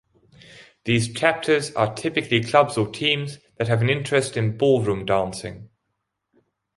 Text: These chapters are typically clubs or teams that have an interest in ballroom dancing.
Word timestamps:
These 0.85 1.13
chapters 1.13 1.71
are 1.75 1.93
typically 1.93 2.41
clubs 2.41 2.75
or 2.75 2.89
teams 2.89 3.37
that 3.57 3.67
have 3.67 3.83
an 3.83 3.89
interest 3.91 4.35
in 4.35 4.57
ballroom 4.57 5.05
dancing. 5.05 5.69